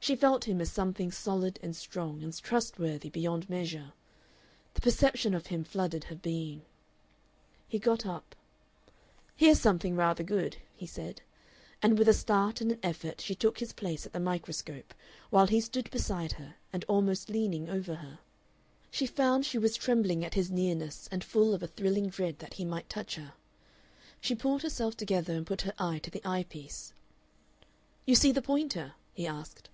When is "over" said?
17.68-17.96